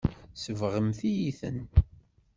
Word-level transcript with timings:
Tsebɣemt-iyi-ten. 0.35 1.57